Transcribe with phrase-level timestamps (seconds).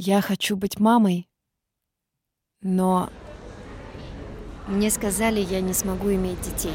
[0.00, 1.28] Я хочу быть мамой,
[2.62, 3.10] но
[4.68, 6.74] Мне сказали, я не смогу иметь детей.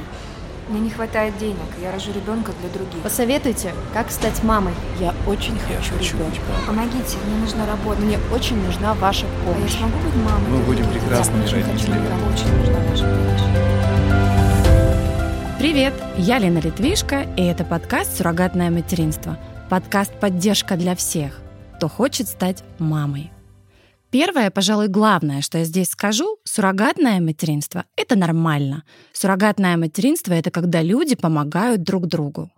[0.67, 3.01] Мне не хватает денег, я рожу ребенка для других.
[3.01, 4.73] Посоветуйте, как стать мамой.
[4.99, 6.41] я очень Я хочу хочу ребенка.
[6.67, 8.01] Помогите, мне нужна работа.
[8.01, 9.77] Мне очень нужна ваша А я помощь.
[9.77, 10.49] смогу быть мамой?
[10.49, 12.05] Мы будем прекрасными родителями.
[12.05, 13.43] ребенка, очень нужна ваша помощь.
[15.59, 19.37] Привет, я Лена Литвишко, и это подкаст «Суррогатное материнство».
[19.69, 21.42] Подкаст «Поддержка для всех»,
[21.83, 23.29] кто хочет стать мамой.
[24.09, 28.85] Первое, пожалуй, главное, что я здесь скажу, суррогатное материнство— это нормально.
[29.11, 32.49] Суррогатное материнство— это когда люди помогают друг другу.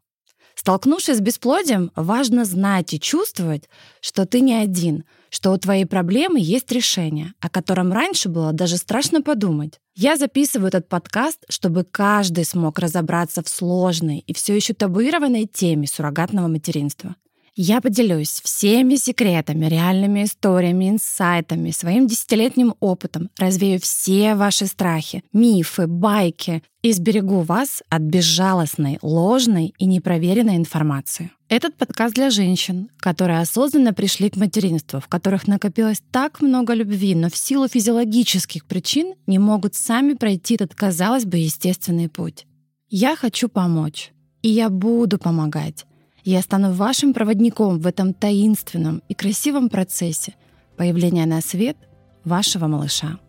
[0.53, 3.67] Столкнувшись с бесплодием, важно знать и чувствовать,
[3.99, 8.77] что ты не один, что у твоей проблемы есть решение, о котором раньше было даже
[8.77, 9.79] страшно подумать.
[9.95, 15.87] Я записываю этот подкаст, чтобы каждый смог разобраться в сложной и все еще табуированной теме
[15.87, 17.15] суррогатного материнства.
[17.57, 25.87] Я поделюсь всеми секретами, реальными историями, инсайтами, своим десятилетним опытом, развею все ваши страхи, мифы,
[25.87, 31.31] байки и сберегу вас от безжалостной, ложной и непроверенной информации.
[31.47, 37.15] Этот подкаст для женщин, которые осознанно пришли к материнству, в которых накопилось так много любви,
[37.15, 42.47] но в силу физиологических причин не могут сами пройти этот, казалось бы, естественный путь.
[42.89, 45.85] Я хочу помочь, и я буду помогать.
[46.27, 50.33] Я стану вашим проводником в этом таинственном и красивом процессе
[50.75, 51.77] появления на свет
[52.23, 53.19] вашего малыша.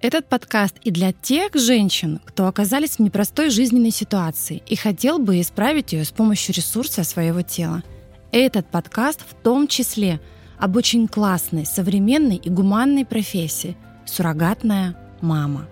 [0.00, 5.40] Этот подкаст и для тех женщин, кто оказались в непростой жизненной ситуации и хотел бы
[5.40, 7.82] исправить ее с помощью ресурса своего тела.
[8.30, 10.20] Этот подкаст в том числе
[10.56, 15.66] об очень классной, современной и гуманной профессии– суррогатная мама.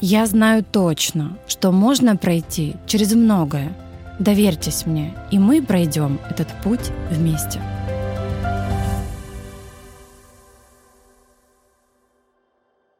[0.00, 3.76] Я знаю точно, что можно пройти через многое.
[4.18, 7.60] Доверьтесь мне, и мы пройдем этот путь вместе.